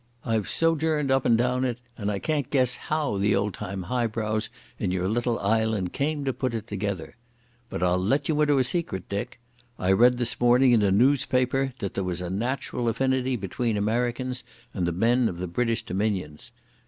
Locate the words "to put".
6.25-6.55